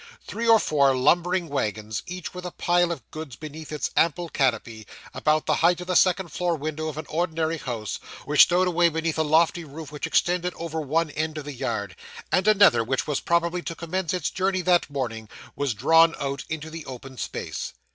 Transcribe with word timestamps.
Three 0.25 0.47
or 0.47 0.57
four 0.57 0.95
lumbering 0.95 1.47
wagons, 1.47 2.01
each 2.07 2.33
with 2.33 2.43
a 2.43 2.49
pile 2.49 2.91
of 2.91 3.11
goods 3.11 3.35
beneath 3.35 3.71
its 3.71 3.91
ample 3.95 4.29
canopy, 4.29 4.87
about 5.13 5.45
the 5.45 5.57
height 5.57 5.79
of 5.79 5.85
the 5.85 5.93
second 5.95 6.29
floor 6.29 6.55
window 6.55 6.87
of 6.87 6.97
an 6.97 7.05
ordinary 7.07 7.57
house, 7.59 7.99
were 8.25 8.35
stowed 8.35 8.67
away 8.67 8.89
beneath 8.89 9.19
a 9.19 9.21
lofty 9.23 9.63
roof 9.63 9.91
which 9.91 10.07
extended 10.07 10.55
over 10.55 10.81
one 10.81 11.11
end 11.11 11.37
of 11.37 11.45
the 11.45 11.53
yard; 11.53 11.95
and 12.31 12.47
another, 12.47 12.83
which 12.83 13.05
was 13.05 13.19
probably 13.19 13.61
to 13.61 13.75
commence 13.75 14.11
its 14.11 14.31
journey 14.31 14.61
that 14.61 14.89
morning, 14.89 15.29
was 15.55 15.75
drawn 15.75 16.15
out 16.19 16.45
into 16.49 16.71
the 16.71 16.83
open 16.87 17.15
space. 17.15 17.73